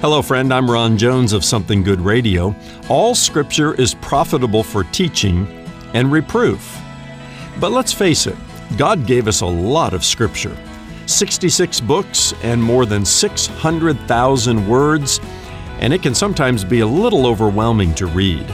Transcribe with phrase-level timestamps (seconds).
[0.00, 0.54] Hello, friend.
[0.54, 2.54] I'm Ron Jones of Something Good Radio.
[2.88, 5.44] All scripture is profitable for teaching
[5.92, 6.80] and reproof.
[7.58, 8.36] But let's face it,
[8.76, 10.56] God gave us a lot of scripture
[11.06, 15.18] 66 books and more than 600,000 words,
[15.80, 18.46] and it can sometimes be a little overwhelming to read.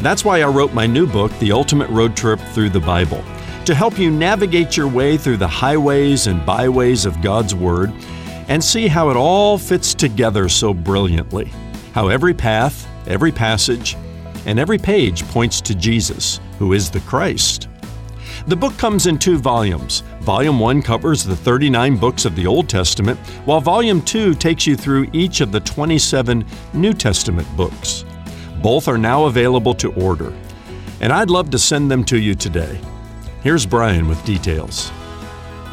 [0.00, 3.24] That's why I wrote my new book, The Ultimate Road Trip Through the Bible,
[3.64, 7.90] to help you navigate your way through the highways and byways of God's Word
[8.48, 11.52] and see how it all fits together so brilliantly.
[11.92, 13.96] How every path, every passage,
[14.46, 17.68] and every page points to Jesus, who is the Christ.
[18.46, 20.02] The book comes in two volumes.
[20.20, 24.76] Volume 1 covers the 39 books of the Old Testament, while Volume 2 takes you
[24.76, 28.04] through each of the 27 New Testament books.
[28.60, 30.32] Both are now available to order,
[31.00, 32.78] and I'd love to send them to you today.
[33.42, 34.90] Here's Brian with details.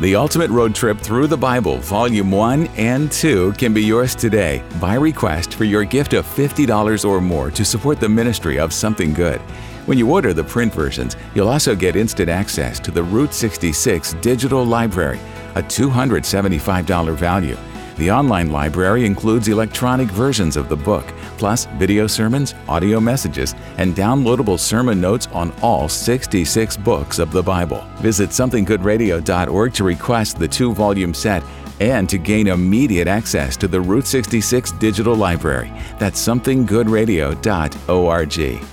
[0.02, 4.64] The Ultimate Road Trip Through the Bible, Volume 1 and 2, can be yours today
[4.80, 9.14] by request for your gift of $50 or more to support the ministry of Something
[9.14, 9.40] Good.
[9.86, 14.14] When you order the print versions, you'll also get instant access to the Route 66
[14.22, 15.20] Digital Library,
[15.54, 17.58] a $275 value.
[17.98, 21.06] The online library includes electronic versions of the book,
[21.42, 27.42] plus video sermons, audio messages, and downloadable sermon notes on all 66 books of the
[27.42, 27.84] Bible.
[27.96, 31.42] Visit somethinggoodradio.org to request the two volume set
[31.80, 35.74] and to gain immediate access to the Route 66 digital library.
[35.98, 38.68] That's somethinggoodradio.org.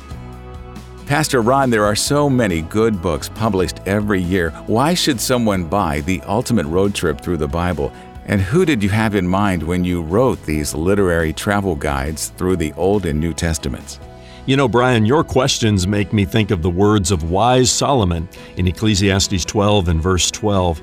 [1.09, 4.51] Pastor Ron, there are so many good books published every year.
[4.67, 7.91] Why should someone buy The Ultimate Road Trip Through the Bible?
[8.29, 12.57] And who did you have in mind when you wrote these literary travel guides through
[12.57, 13.99] the Old and New Testaments?
[14.45, 18.69] You know, Brian, your questions make me think of the words of wise Solomon in
[18.69, 20.79] Ecclesiastes 12 and verse 12.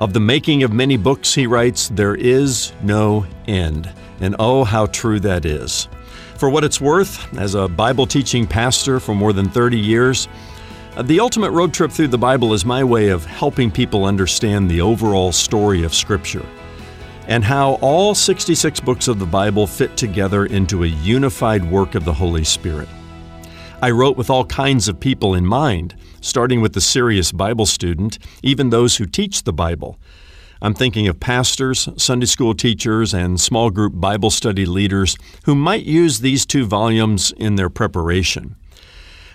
[0.00, 3.90] Of the making of many books, he writes, there is no end.
[4.20, 5.88] And oh, how true that is.
[6.36, 10.28] For what it's worth, as a Bible teaching pastor for more than 30 years,
[11.04, 14.82] the ultimate road trip through the Bible is my way of helping people understand the
[14.82, 16.44] overall story of Scripture
[17.28, 22.04] and how all 66 books of the Bible fit together into a unified work of
[22.04, 22.88] the Holy Spirit.
[23.80, 28.18] I wrote with all kinds of people in mind, starting with the serious Bible student,
[28.42, 29.98] even those who teach the Bible.
[30.60, 35.82] I'm thinking of pastors, Sunday school teachers, and small group Bible study leaders who might
[35.82, 38.54] use these two volumes in their preparation.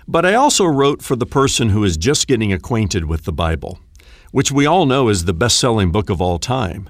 [0.07, 3.79] But I also wrote for the person who is just getting acquainted with the Bible,
[4.31, 6.89] which we all know is the best selling book of all time.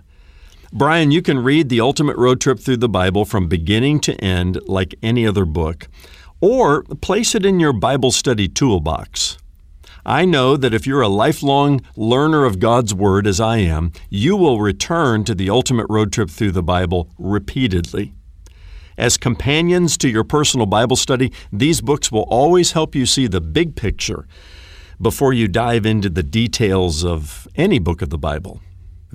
[0.73, 4.59] Brian, you can read The Ultimate Road Trip Through the Bible from beginning to end
[4.67, 5.87] like any other book,
[6.41, 9.37] or place it in your Bible study toolbox.
[10.05, 14.35] I know that if you're a lifelong learner of God's Word, as I am, you
[14.35, 18.13] will return to the ultimate road trip through the Bible repeatedly.
[18.97, 23.39] As companions to your personal Bible study, these books will always help you see the
[23.39, 24.27] big picture
[25.01, 28.59] before you dive into the details of any book of the Bible.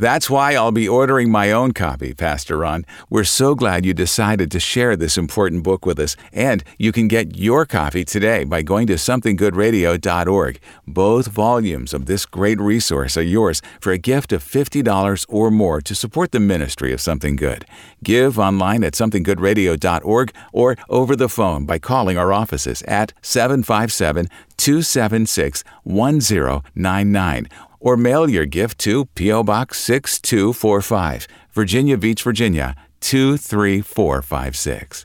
[0.02, 2.84] That's why I'll be ordering my own copy, Pastor Ron.
[3.08, 7.06] We're so glad you decided to share this important book with us, and you can
[7.06, 10.58] get your copy today by going to somethinggoodradio.org.
[10.88, 15.80] Both volumes of this great resource are yours for a gift of $50 or more
[15.80, 17.64] to support the ministry of Something Good.
[18.02, 24.26] Give online at somethinggoodradio.org or over the phone by calling our offices at 757
[24.56, 27.48] 276 1099
[27.82, 29.42] or mail your gift to P.O.
[29.42, 35.04] Box 6245, Virginia Beach, Virginia 23456.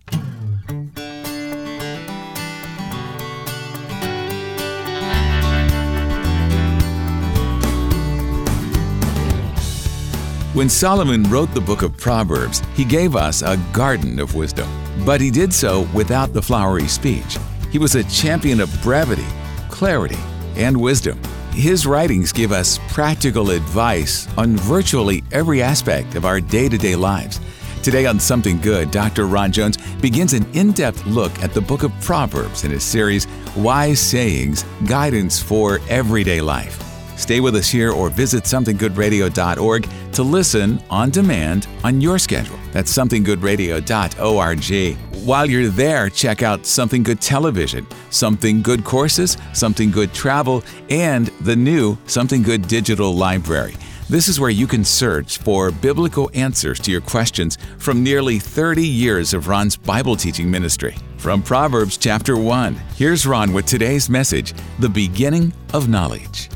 [10.54, 14.68] When Solomon wrote the book of Proverbs, he gave us a garden of wisdom.
[15.06, 17.38] But he did so without the flowery speech.
[17.72, 19.28] He was a champion of brevity,
[19.70, 20.18] clarity,
[20.56, 21.22] and wisdom.
[21.58, 26.96] His writings give us practical advice on virtually every aspect of our day to day
[26.96, 27.40] lives.
[27.82, 29.26] Today on Something Good, Dr.
[29.26, 33.26] Ron Jones begins an in depth look at the book of Proverbs in his series,
[33.56, 36.80] Wise Sayings Guidance for Everyday Life.
[37.18, 42.60] Stay with us here or visit somethinggoodradio.org to listen on demand on your schedule.
[42.72, 45.07] That's somethinggoodradio.org.
[45.28, 51.28] While you're there, check out Something Good Television, Something Good Courses, Something Good Travel, and
[51.42, 53.76] the new Something Good Digital Library.
[54.10, 58.88] This is where you can search for biblical answers to your questions from nearly 30
[58.88, 60.96] years of Ron's Bible teaching ministry.
[61.18, 66.50] From Proverbs chapter 1, here's Ron with today's message The Beginning of Knowledge.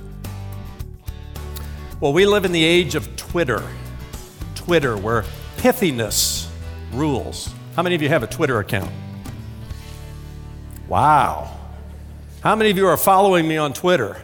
[2.00, 3.68] Well, we live in the age of Twitter.
[4.56, 5.24] Twitter, where
[5.58, 6.50] pithiness
[6.94, 7.54] rules.
[7.76, 8.92] How many of you have a Twitter account?
[10.90, 11.58] Wow.
[12.42, 14.22] How many of you are following me on Twitter?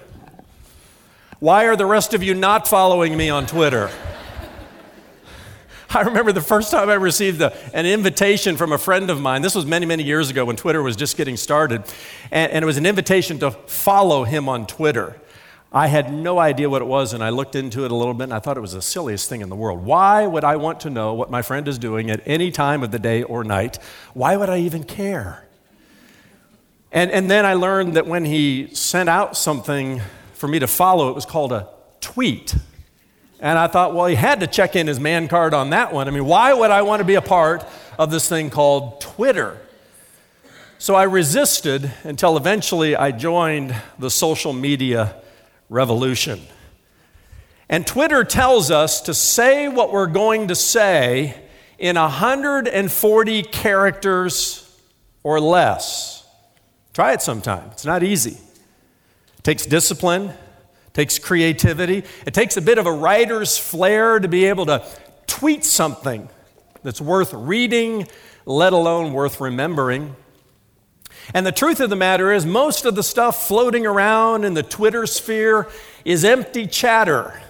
[1.39, 3.89] Why are the rest of you not following me on Twitter?
[5.89, 9.43] I remember the first time I received a, an invitation from a friend of mine.
[9.43, 11.83] This was many, many years ago when Twitter was just getting started.
[12.31, 15.15] And, and, it was an invitation to follow him on Twitter.
[15.71, 18.25] I had no idea what it was, and I looked into it a little bit,
[18.25, 19.83] and I thought it was the silliest thing in the world.
[19.83, 22.91] Why would I want to know what my friend is doing at any time of
[22.91, 23.77] the day or night?
[24.13, 25.45] Why would I even care?
[26.91, 30.01] And, and then I learned that when he sent out something
[30.33, 31.67] for me to follow, it was called a
[31.99, 32.55] tweet.
[33.41, 36.07] And I thought, well, he had to check in his man card on that one.
[36.07, 37.65] I mean, why would I want to be a part
[37.99, 39.59] of this thing called Twitter?
[40.79, 45.21] So I resisted until eventually I joined the social media
[45.69, 46.41] revolution.
[47.69, 51.35] And Twitter tells us to say what we're going to say
[51.77, 54.63] in 140 characters
[55.23, 56.25] or less.
[56.93, 57.69] Try it sometime.
[57.71, 58.37] It's not easy.
[59.37, 62.03] It takes discipline, it takes creativity.
[62.25, 64.83] It takes a bit of a writer's flair to be able to
[65.27, 66.29] tweet something
[66.83, 68.07] that's worth reading,
[68.45, 70.15] let alone worth remembering.
[71.33, 74.63] And the truth of the matter is, most of the stuff floating around in the
[74.63, 75.67] Twitter sphere
[76.05, 77.41] is empty chatter.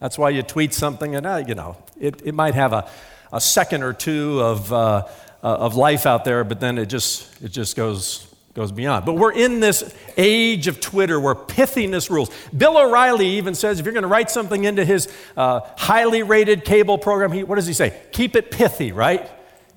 [0.00, 2.88] That's why you tweet something, and uh, you know, it, it might have a,
[3.32, 7.42] a second or two of, uh, uh, of life out there, but then it just,
[7.42, 9.06] it just goes goes beyond.
[9.06, 12.30] But we're in this age of Twitter where pithiness rules.
[12.56, 16.64] Bill O'Reilly even says if you're going to write something into his uh, highly rated
[16.64, 17.98] cable program, he, what does he say?
[18.12, 19.30] Keep it pithy, right?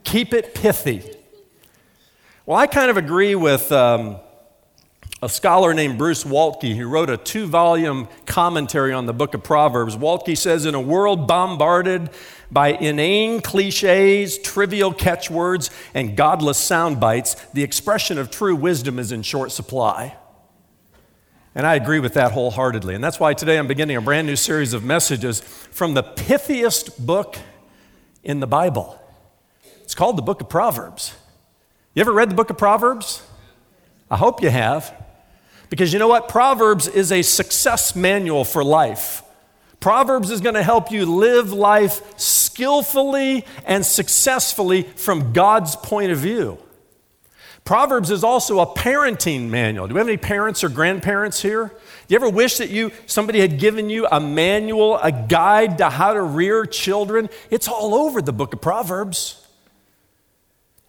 [0.03, 1.14] Keep it pithy.
[2.47, 4.17] Well, I kind of agree with um,
[5.19, 9.43] a scholar named Bruce Waltke who wrote a two volume commentary on the book of
[9.43, 9.97] Proverbs.
[9.97, 12.11] Waltke says, In a world bombarded
[12.51, 19.11] by inane cliches, trivial catchwords, and godless sound bites, the expression of true wisdom is
[19.11, 20.15] in short supply.
[21.55, 22.93] And I agree with that wholeheartedly.
[22.93, 27.03] And that's why today I'm beginning a brand new series of messages from the pithiest
[27.03, 27.37] book
[28.23, 29.01] in the Bible.
[29.81, 31.15] It's called the book of Proverbs.
[31.95, 33.23] You ever read the book of Proverbs?
[34.11, 34.93] I hope you have.
[35.69, 36.27] Because you know what?
[36.27, 39.23] Proverbs is a success manual for life.
[39.79, 46.17] Proverbs is going to help you live life skillfully and successfully from God's point of
[46.17, 46.57] view.
[47.63, 49.87] Proverbs is also a parenting manual.
[49.87, 51.67] Do we have any parents or grandparents here?
[52.07, 55.89] Do you ever wish that you somebody had given you a manual, a guide to
[55.89, 57.29] how to rear children?
[57.49, 59.44] It's all over the book of Proverbs.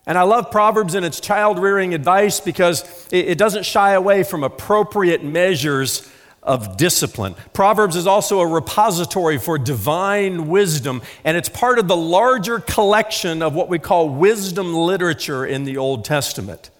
[0.06, 4.44] And I love Proverbs and its child rearing advice because it, doesn't shy away from
[4.44, 6.08] appropriate measures
[6.44, 7.35] of discipline.
[7.53, 13.43] Proverbs is also a repository for divine wisdom, and it's part of the larger collection
[13.43, 16.70] of what we call wisdom literature in the Old Testament.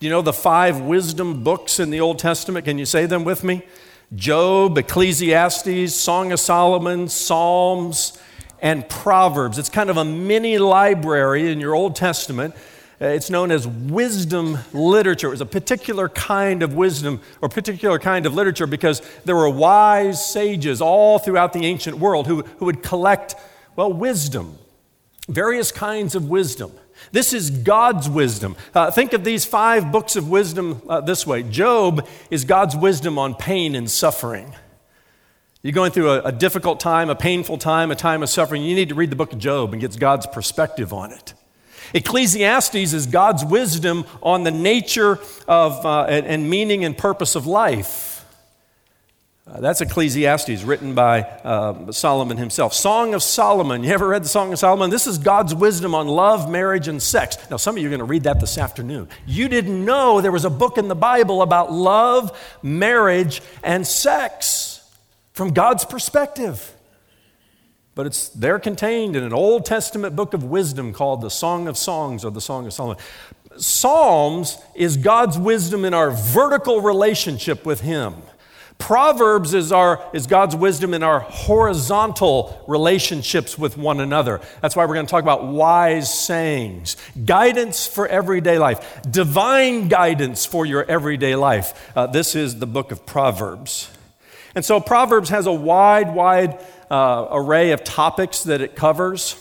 [0.00, 2.64] Do you know the five wisdom books in the Old Testament?
[2.64, 3.62] Can you say them with me?
[4.16, 8.18] Job, Ecclesiastes, Song of Solomon, Psalms,
[8.64, 9.58] and Proverbs.
[9.58, 12.56] It's kind of a mini library in your Old Testament
[13.00, 15.26] uh, it's known as wisdom literature.
[15.26, 19.50] It was a particular kind of wisdom or particular kind of literature because there were
[19.50, 23.34] wise sages all throughout the ancient world who, who would collect,
[23.74, 24.58] well, wisdom,
[25.28, 26.72] various kinds of wisdom.
[27.10, 28.54] This is God's wisdom.
[28.72, 33.18] Uh, think of these five books of wisdom uh, this way Job is God's wisdom
[33.18, 34.54] on pain and suffering.
[35.64, 38.62] You're going through a, a difficult time, a painful time, a time of suffering.
[38.62, 41.32] You need to read the book of Job and get God's perspective on it.
[41.94, 45.18] Ecclesiastes is God's wisdom on the nature
[45.48, 48.26] of uh, and, and, meaning and purpose of life.
[49.46, 52.74] Uh, that's Ecclesiastes, written by uh, Solomon himself.
[52.74, 53.84] Song of Solomon.
[53.84, 54.90] You ever read the Song of Solomon?
[54.90, 57.38] This is God's wisdom on love, marriage, and sex.
[57.50, 59.08] Now, some of you are going to read that this afternoon.
[59.24, 64.73] You didn't know there was a book in the Bible about love, marriage, and sex
[65.34, 66.74] from God's perspective
[67.94, 71.76] but it's there contained in an Old Testament book of wisdom called the Song of
[71.76, 73.02] Songs or the Song of Solomon.
[73.56, 78.14] Psalms is God's wisdom in our vertical relationship with Him.
[78.78, 84.40] Proverbs is, our, is God's wisdom in our horizontal relationships with one another.
[84.60, 90.44] That's why we're going to talk about wise sayings, guidance for everyday life, divine guidance
[90.44, 91.92] for your everyday life.
[91.96, 93.88] Uh, this is the book of Proverbs.
[94.54, 96.58] And so Proverbs has a wide, wide
[96.90, 99.40] uh, array of topics that it covers.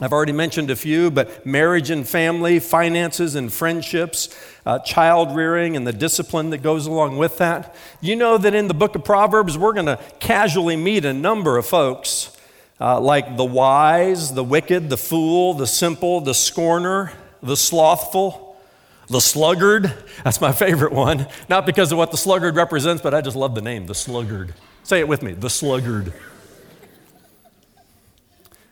[0.00, 4.36] I've already mentioned a few, but marriage and family, finances and friendships,
[4.66, 7.76] uh, child rearing, and the discipline that goes along with that.
[8.00, 11.56] You know that in the book of Proverbs, we're going to casually meet a number
[11.56, 12.36] of folks
[12.80, 18.43] uh, like the wise, the wicked, the fool, the simple, the scorner, the slothful,
[19.08, 19.92] the sluggard.
[20.22, 21.26] That's my favorite one.
[21.48, 24.54] Not because of what the sluggard represents, but I just love the name, the sluggard.
[24.82, 26.12] Say it with me, the sluggard.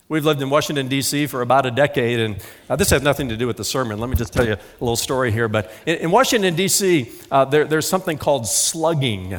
[0.08, 1.26] We've lived in Washington, D.C.
[1.26, 2.36] for about a decade, and
[2.68, 3.98] uh, this has nothing to do with the sermon.
[3.98, 5.48] Let me just tell you a little story here.
[5.48, 9.38] But in, in Washington, D.C., uh, there, there's something called slugging.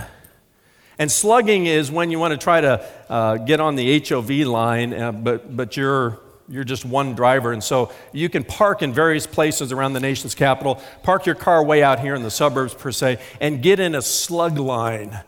[0.98, 4.94] And slugging is when you want to try to uh, get on the HOV line,
[4.94, 6.20] uh, but, but you're,
[6.54, 7.52] you're just one driver.
[7.52, 11.64] And so you can park in various places around the nation's capital, park your car
[11.64, 15.20] way out here in the suburbs, per se, and get in a slug line.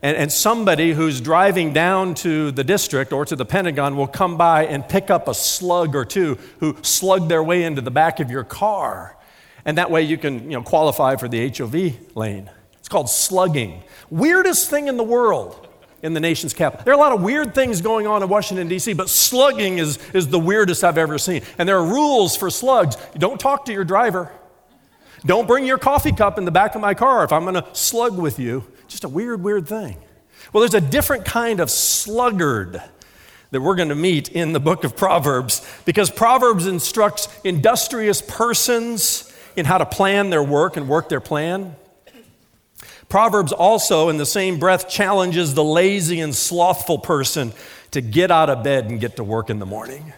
[0.00, 4.38] And, and somebody who's driving down to the district or to the Pentagon will come
[4.38, 8.18] by and pick up a slug or two who slug their way into the back
[8.18, 9.18] of your car.
[9.66, 12.50] And that way you can you know, qualify for the HOV lane.
[12.78, 13.82] It's called slugging.
[14.08, 15.68] Weirdest thing in the world
[16.02, 16.84] in the nation's capital.
[16.84, 19.98] There are a lot of weird things going on in Washington, D.C., but slugging is,
[20.14, 21.42] is the weirdest I've ever seen.
[21.58, 22.96] And there are rules for slugs.
[23.18, 24.32] Don't talk to your driver.
[25.26, 27.66] Don't bring your coffee cup in the back of my car if I'm going to
[27.72, 28.64] slug with you.
[28.88, 29.96] Just a weird, weird thing.
[30.52, 32.82] Well, there's a different kind of sluggard
[33.50, 39.32] that we're going to meet in the book of Proverbs because Proverbs instructs industrious persons
[39.56, 41.76] in how to plan their work and work their plan.
[43.10, 47.52] Proverbs also, in the same breath, challenges the lazy and slothful person
[47.90, 50.12] to get out of bed and get to work in the morning.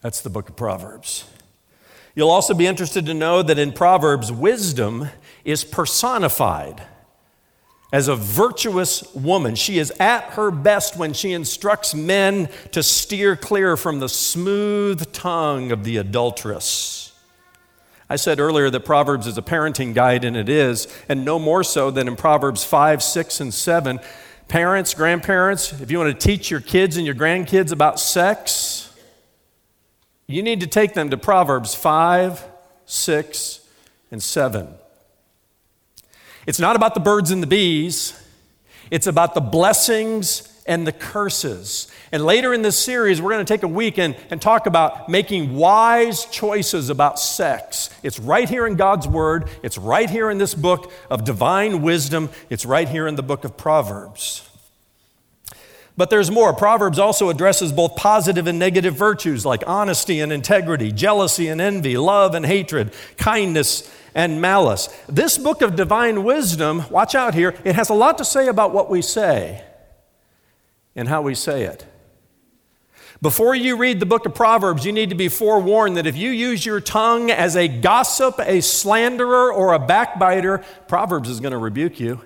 [0.00, 1.26] That's the book of Proverbs.
[2.14, 5.08] You'll also be interested to know that in Proverbs, wisdom
[5.44, 6.82] is personified
[7.92, 9.54] as a virtuous woman.
[9.54, 15.12] She is at her best when she instructs men to steer clear from the smooth
[15.12, 17.07] tongue of the adulteress.
[18.10, 21.62] I said earlier that Proverbs is a parenting guide, and it is, and no more
[21.62, 24.00] so than in Proverbs 5, 6, and 7.
[24.48, 28.94] Parents, grandparents, if you want to teach your kids and your grandkids about sex,
[30.26, 32.44] you need to take them to Proverbs 5,
[32.86, 33.60] 6,
[34.10, 34.68] and 7.
[36.46, 38.18] It's not about the birds and the bees,
[38.90, 41.88] it's about the blessings and the curses.
[42.12, 45.08] And later in this series, we're going to take a week and, and talk about
[45.08, 47.90] making wise choices about sex.
[48.02, 52.28] It's right here in God's Word, it's right here in this book of divine wisdom,
[52.50, 54.44] it's right here in the book of Proverbs.
[55.96, 56.52] But there's more.
[56.52, 61.96] Proverbs also addresses both positive and negative virtues like honesty and integrity, jealousy and envy,
[61.96, 64.88] love and hatred, kindness and malice.
[65.08, 68.72] This book of divine wisdom, watch out here, it has a lot to say about
[68.72, 69.64] what we say
[70.98, 71.86] and how we say it.
[73.22, 76.30] Before you read the book of Proverbs, you need to be forewarned that if you
[76.30, 81.58] use your tongue as a gossip, a slanderer, or a backbiter, Proverbs is going to
[81.58, 82.20] rebuke you.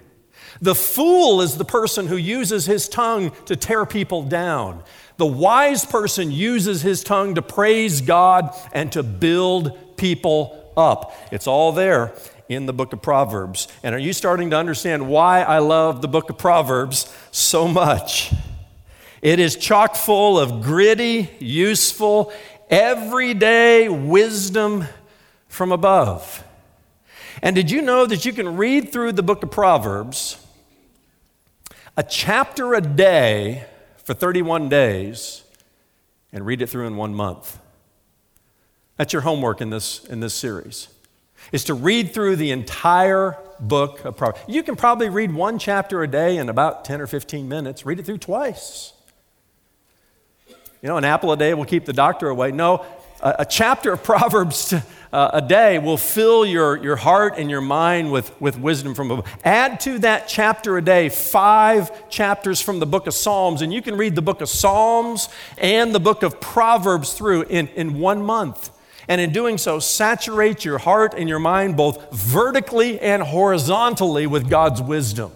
[0.62, 4.82] The fool is the person who uses his tongue to tear people down.
[5.18, 11.14] The wise person uses his tongue to praise God and to build people up.
[11.30, 12.14] It's all there
[12.48, 13.68] in the book of Proverbs.
[13.82, 18.32] And are you starting to understand why I love the book of Proverbs so much?
[19.22, 22.32] It is chock full of gritty, useful,
[22.68, 24.84] everyday wisdom
[25.46, 26.42] from above.
[27.40, 30.44] And did you know that you can read through the book of Proverbs
[31.96, 33.66] a chapter a day
[33.98, 35.44] for 31 days
[36.32, 37.60] and read it through in one month?
[38.96, 40.88] That's your homework in this, in this series,
[41.52, 44.40] is to read through the entire book of Proverbs.
[44.48, 47.86] You can probably read one chapter a day in about 10 or 15 minutes.
[47.86, 48.94] Read it through twice.
[50.82, 52.50] You know, an apple a day will keep the doctor away.
[52.50, 52.84] No,
[53.20, 57.48] a, a chapter of Proverbs to, uh, a day will fill your, your heart and
[57.48, 59.32] your mind with, with wisdom from above.
[59.44, 63.80] Add to that chapter a day five chapters from the book of Psalms, and you
[63.80, 68.20] can read the book of Psalms and the book of Proverbs through in, in one
[68.20, 68.70] month.
[69.06, 74.50] And in doing so, saturate your heart and your mind both vertically and horizontally with
[74.50, 75.30] God's wisdom.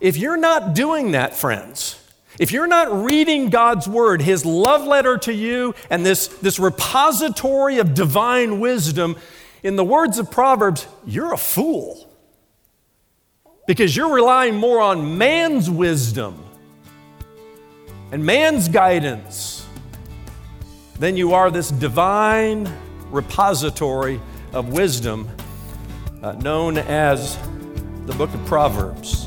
[0.00, 2.03] If you're not doing that, friends,
[2.38, 7.78] if you're not reading God's word, his love letter to you, and this, this repository
[7.78, 9.16] of divine wisdom,
[9.62, 12.10] in the words of Proverbs, you're a fool.
[13.66, 16.44] Because you're relying more on man's wisdom
[18.12, 19.66] and man's guidance
[20.98, 22.70] than you are this divine
[23.10, 24.20] repository
[24.52, 25.28] of wisdom
[26.22, 27.38] uh, known as
[28.06, 29.23] the book of Proverbs.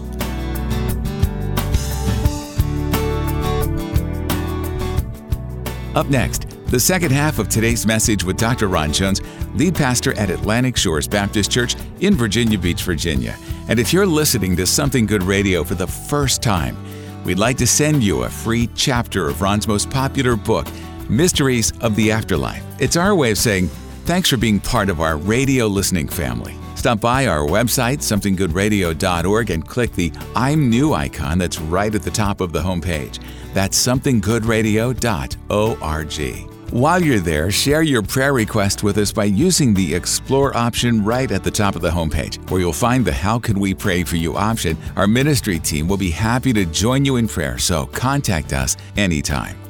[5.97, 8.67] Up next, the second half of today's message with Dr.
[8.67, 9.19] Ron Jones,
[9.55, 13.35] lead pastor at Atlantic Shores Baptist Church in Virginia Beach, Virginia.
[13.67, 16.77] And if you're listening to Something Good Radio for the first time,
[17.23, 20.67] we'd like to send you a free chapter of Ron's most popular book,
[21.09, 22.63] Mysteries of the Afterlife.
[22.79, 23.67] It's our way of saying
[24.07, 26.55] thanks for being part of our radio listening family.
[26.75, 32.11] Stop by our website, somethinggoodradio.org, and click the I'm New icon that's right at the
[32.11, 33.19] top of the homepage.
[33.53, 36.53] That's somethinggoodradio.org.
[36.71, 41.31] While you're there, share your prayer request with us by using the Explore option right
[41.31, 44.15] at the top of the homepage, where you'll find the How Can We Pray For
[44.15, 44.77] You option.
[44.95, 49.66] Our ministry team will be happy to join you in prayer, so contact us anytime.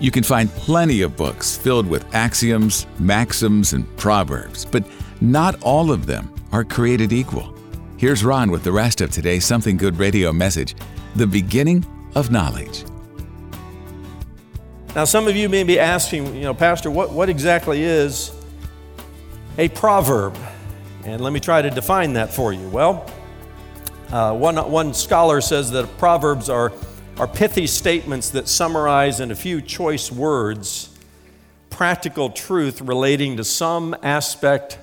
[0.00, 4.82] You can find plenty of books filled with axioms, maxims, and proverbs, but
[5.20, 7.54] not all of them are created equal.
[7.98, 10.74] Here's Ron with the rest of today's Something Good radio message
[11.16, 12.84] The Beginning of Knowledge.
[14.94, 18.32] Now, some of you may be asking, you know, Pastor, what, what exactly is
[19.58, 20.34] a proverb?
[21.04, 22.66] And let me try to define that for you.
[22.70, 23.04] Well,
[24.10, 26.72] uh, one, one scholar says that proverbs are,
[27.20, 30.88] are pithy statements that summarize in a few choice words
[31.68, 34.78] practical truth relating to some aspect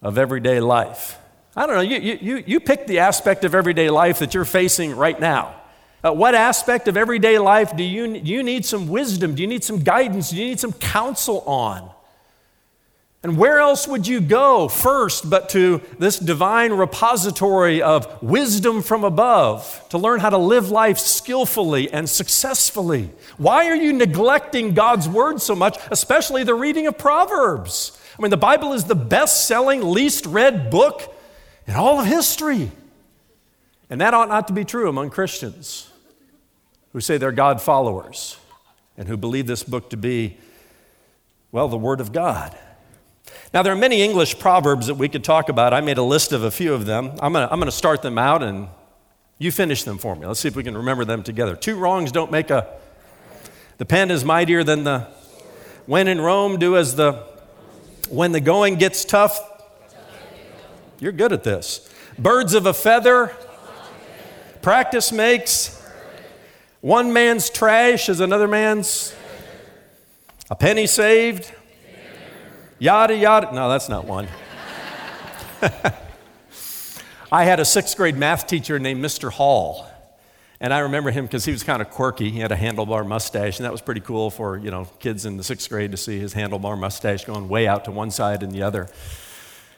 [0.00, 1.18] of everyday life.
[1.56, 4.94] I don't know, you, you, you pick the aspect of everyday life that you're facing
[4.94, 5.56] right now.
[6.04, 9.34] Uh, what aspect of everyday life do you, you need some wisdom?
[9.34, 10.30] Do you need some guidance?
[10.30, 11.90] Do you need some counsel on?
[13.24, 19.02] And where else would you go first but to this divine repository of wisdom from
[19.02, 23.08] above to learn how to live life skillfully and successfully?
[23.38, 27.98] Why are you neglecting God's word so much, especially the reading of Proverbs?
[28.18, 31.16] I mean, the Bible is the best selling, least read book
[31.66, 32.70] in all of history.
[33.88, 35.90] And that ought not to be true among Christians
[36.92, 38.36] who say they're God followers
[38.98, 40.36] and who believe this book to be,
[41.52, 42.54] well, the Word of God.
[43.54, 45.72] Now, there are many English proverbs that we could talk about.
[45.72, 47.12] I made a list of a few of them.
[47.20, 48.66] I'm going to start them out and
[49.38, 50.26] you finish them for me.
[50.26, 51.54] Let's see if we can remember them together.
[51.54, 52.66] Two wrongs don't make a.
[53.78, 55.06] The pen is mightier than the.
[55.86, 57.24] When in Rome, do as the.
[58.10, 59.38] When the going gets tough.
[60.98, 61.88] You're good at this.
[62.18, 63.36] Birds of a feather.
[64.62, 65.80] Practice makes.
[66.80, 69.14] One man's trash is another man's.
[70.50, 71.54] A penny saved.
[72.78, 73.52] Yada, yada.
[73.54, 74.26] No, that's not one.
[77.32, 79.30] I had a sixth grade math teacher named Mr.
[79.30, 79.90] Hall.
[80.60, 82.30] And I remember him because he was kind of quirky.
[82.30, 85.36] He had a handlebar mustache, and that was pretty cool for you know kids in
[85.36, 88.52] the sixth grade to see his handlebar mustache going way out to one side and
[88.52, 88.88] the other.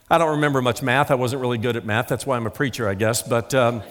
[0.09, 1.11] I don't remember much math.
[1.11, 2.07] I wasn't really good at math.
[2.07, 3.23] That's why I'm a preacher, I guess.
[3.23, 3.83] But, um,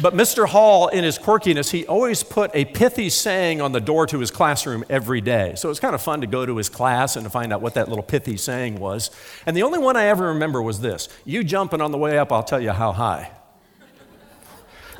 [0.00, 0.46] but Mr.
[0.46, 4.30] Hall, in his quirkiness, he always put a pithy saying on the door to his
[4.30, 5.54] classroom every day.
[5.56, 7.62] So it was kind of fun to go to his class and to find out
[7.62, 9.10] what that little pithy saying was.
[9.44, 12.30] And the only one I ever remember was this You jumping on the way up,
[12.30, 13.32] I'll tell you how high.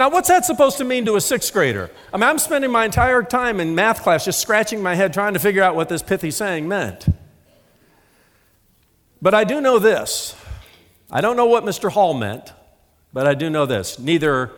[0.01, 1.93] Now, what's that supposed to mean to a sixth grader?
[2.13, 5.35] I mean, I'm spending my entire time in math class just scratching my head trying
[5.35, 7.07] to figure out what this pithy saying meant.
[9.23, 10.35] But I do know this
[11.11, 11.91] I don't know what Mr.
[11.91, 12.53] Hall meant,
[13.13, 13.99] but I do know this.
[13.99, 14.53] Neither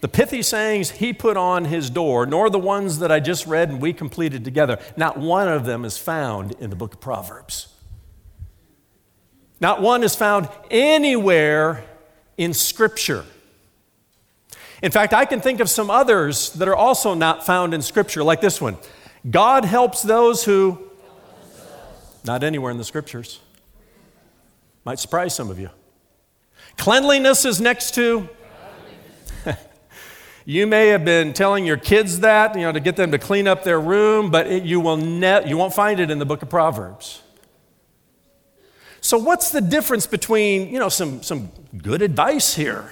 [0.00, 3.68] the pithy sayings he put on his door, nor the ones that I just read
[3.68, 7.68] and we completed together, not one of them is found in the book of Proverbs.
[9.60, 11.84] Not one is found anywhere
[12.38, 13.26] in Scripture.
[14.82, 18.22] In fact, I can think of some others that are also not found in Scripture,
[18.24, 18.78] like this one
[19.30, 20.90] God helps those who,
[22.24, 23.40] not anywhere in the Scriptures.
[24.86, 25.68] Might surprise some of you.
[26.80, 28.26] Cleanliness is next to.
[30.46, 33.46] you may have been telling your kids that, you know, to get them to clean
[33.46, 36.40] up their room, but it, you, will ne- you won't find it in the book
[36.40, 37.20] of Proverbs.
[39.02, 42.90] So, what's the difference between, you know, some, some good advice here,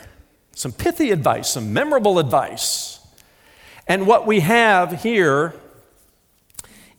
[0.54, 3.00] some pithy advice, some memorable advice,
[3.86, 5.54] and what we have here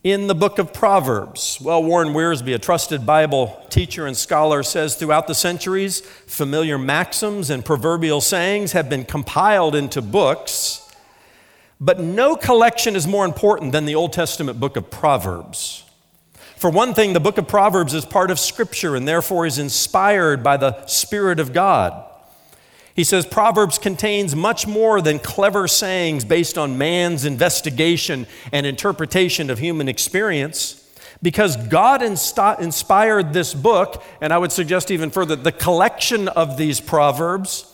[0.04, 1.60] in the book of Proverbs.
[1.62, 7.50] Well, Warren Wiersbe, a trusted Bible teacher and scholar, says throughout the centuries, familiar maxims
[7.50, 10.90] and proverbial sayings have been compiled into books,
[11.82, 15.84] but no collection is more important than the Old Testament book of Proverbs.
[16.56, 20.44] For one thing, the book of Proverbs is part of Scripture and therefore is inspired
[20.44, 22.09] by the Spirit of God.
[23.00, 29.50] He says Proverbs contains much more than clever sayings based on man's investigation and interpretation
[29.50, 30.86] of human experience.
[31.24, 36.82] Because God inspired this book, and I would suggest even further, the collection of these
[36.82, 37.74] Proverbs,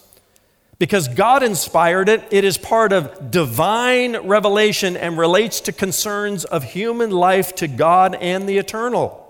[0.77, 6.63] because God inspired it, it is part of divine revelation and relates to concerns of
[6.63, 9.24] human life to God and the eternal.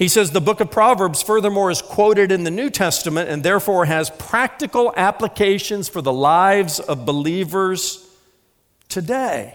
[0.00, 3.84] He says the book of Proverbs, furthermore, is quoted in the New Testament and therefore
[3.84, 8.08] has practical applications for the lives of believers
[8.88, 9.54] today.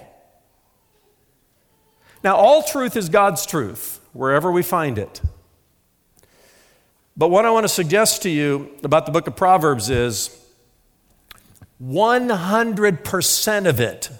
[2.23, 5.19] Now, all truth is God's truth, wherever we find it.
[7.17, 10.29] But what I want to suggest to you about the book of Proverbs is
[11.83, 14.11] 100% of it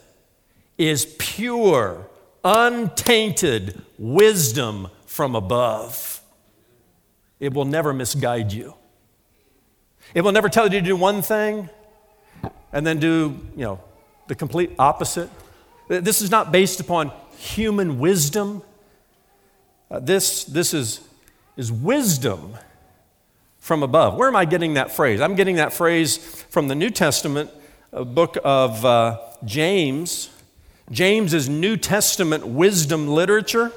[0.76, 2.08] is pure,
[2.44, 6.15] untainted wisdom from above.
[7.46, 8.74] It will never misguide you.
[10.16, 11.70] It will never tell you to do one thing
[12.74, 13.80] and then do, you know,
[14.28, 15.30] the complete opposite.
[15.88, 18.64] This is not based upon human wisdom.
[19.92, 21.02] Uh, this this is,
[21.56, 22.56] is wisdom
[23.60, 24.16] from above.
[24.16, 25.22] Where am I getting that phrase?
[25.22, 26.18] I'm getting that phrase
[26.50, 27.52] from the New Testament
[27.92, 30.32] book of uh, James.
[30.90, 33.72] James is New Testament wisdom literature.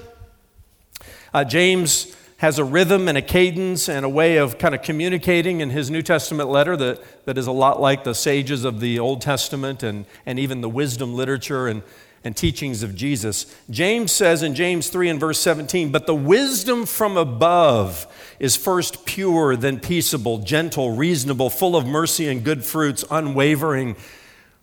[1.35, 5.61] Uh, James has a rhythm and a cadence and a way of kind of communicating
[5.61, 8.98] in his New Testament letter that, that is a lot like the sages of the
[8.98, 11.83] Old Testament and, and even the wisdom literature and,
[12.22, 13.53] and teachings of Jesus.
[13.70, 18.07] James says in James 3 and verse 17, But the wisdom from above
[18.38, 23.96] is first pure, then peaceable, gentle, reasonable, full of mercy and good fruits, unwavering,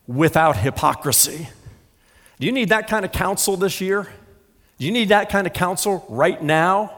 [0.08, 1.50] without hypocrisy.
[2.40, 4.08] Do you need that kind of counsel this year?
[4.78, 6.95] Do you need that kind of counsel right now?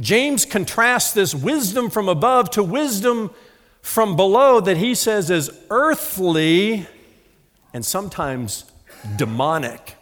[0.00, 3.30] James contrasts this wisdom from above to wisdom
[3.82, 6.86] from below that he says is earthly
[7.74, 8.64] and sometimes
[9.16, 9.96] demonic.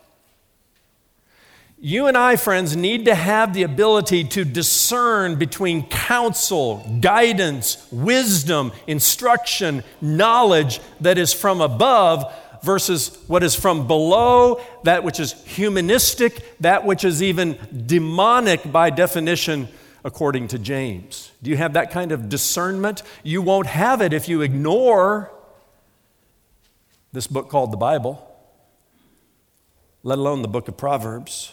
[1.83, 8.73] You and I, friends, need to have the ability to discern between counsel, guidance, wisdom,
[8.87, 11.63] instruction, knowledge that is from
[12.63, 18.91] versus what is from below, that which is humanistic, that which is even demonic by
[18.91, 19.69] definition,
[20.05, 21.33] according to James.
[21.43, 23.03] Do you have that kind of discernment?
[23.23, 25.31] You won't have it if you ignore
[27.13, 28.27] this book called the Bible,
[30.03, 31.53] let alone the book of Proverbs.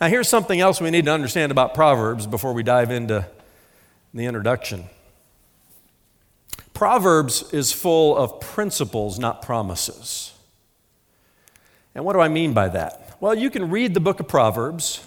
[0.00, 3.26] Now, here's something else we need to understand about Proverbs before we dive into
[4.14, 4.84] the introduction.
[6.78, 10.32] Proverbs is full of principles, not promises.
[11.92, 13.16] And what do I mean by that?
[13.18, 15.04] Well, you can read the book of Proverbs,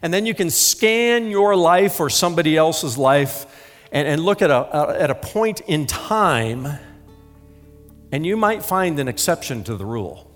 [0.00, 3.44] and then you can scan your life or somebody else's life
[3.92, 6.66] and, and look at a, at a point in time,
[8.10, 10.30] and you might find an exception to the rule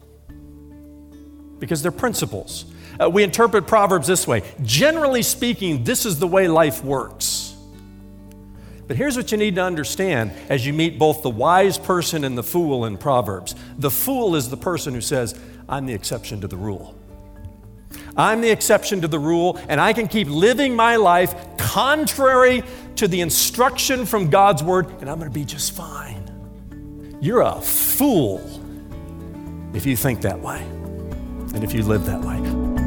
[1.59, 2.67] because they're principles.
[3.03, 7.44] Uh, we interpret Proverbs this way generally speaking, this is the way life works.
[8.87, 12.37] But here's what you need to understand as you meet both the wise person and
[12.37, 13.55] the fool in Proverbs.
[13.79, 16.95] The fool is the person who says, I'm the exception to the rule.
[18.17, 22.63] I'm the exception to the rule, and I can keep living my life contrary
[22.97, 26.21] to the instruction from God's word, and I'm going to be just fine.
[27.21, 28.43] You're a fool
[29.75, 30.61] if you think that way
[31.55, 32.84] and if you live that way.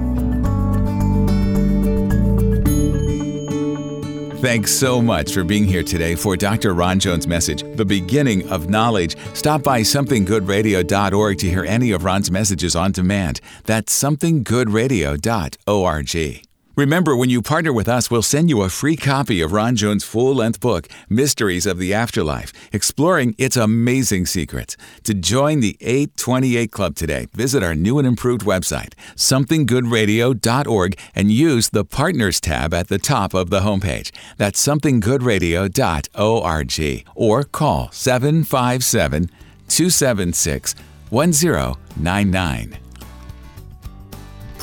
[4.39, 6.76] Thanks so much for being here today for Dr.
[6.76, 9.17] Ron Jones' message, The Beginning of Knowledge.
[9.34, 13.41] Stop by somethinggoodradio.org to hear any of Ron's messages on demand.
[13.65, 16.46] That's somethinggoodradio.org.
[16.77, 20.03] Remember, when you partner with us, we'll send you a free copy of Ron Jones'
[20.03, 24.77] full length book, Mysteries of the Afterlife, exploring its amazing secrets.
[25.05, 31.69] To join the 828 Club today, visit our new and improved website, somethinggoodradio.org, and use
[31.69, 34.11] the Partners tab at the top of the homepage.
[34.37, 37.07] That's somethinggoodradio.org.
[37.15, 39.31] Or call 757
[39.67, 40.75] 276
[41.09, 42.77] 1099.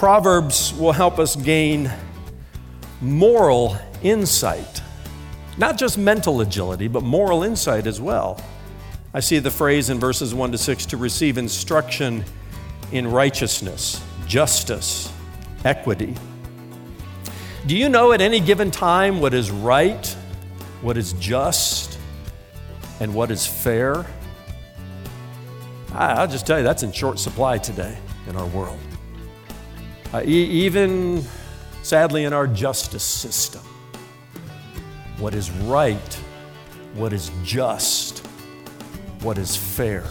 [0.05, 1.90] Proverbs will help us gain
[3.01, 4.83] moral insight.
[5.57, 8.38] Not just mental agility, but moral insight as well.
[9.14, 12.23] I see the phrase in verses 1 to 6 to receive instruction
[12.93, 15.11] in righteousness, justice,
[15.64, 16.14] equity.
[17.64, 20.07] Do you know at any given time what is right,
[20.83, 21.99] what is just,
[23.01, 24.05] and what is fair?
[25.95, 27.97] I'll just tell you, that's in short supply today
[28.29, 28.79] in our world.
[30.14, 31.24] Uh, e- even
[31.83, 33.61] sadly in our justice system,
[35.18, 36.14] what is right,
[36.94, 38.24] what is just,
[39.22, 40.05] what is fair.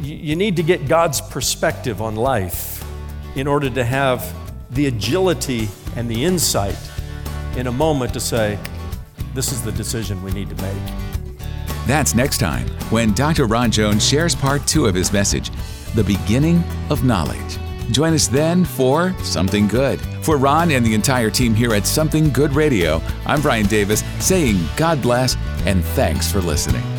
[0.00, 2.84] You, you need to get God's perspective on life
[3.34, 4.24] in order to have
[4.70, 6.78] the agility and the insight
[7.56, 8.56] in a moment to say,
[9.34, 11.40] this is the decision we need to make.
[11.88, 13.46] That's next time when Dr.
[13.46, 15.50] Ron Jones shares part two of his message
[15.96, 17.49] The Beginning of Knowledge.
[17.90, 20.00] Join us then for Something Good.
[20.22, 24.58] For Ron and the entire team here at Something Good Radio, I'm Brian Davis saying
[24.76, 26.89] God bless and thanks for listening.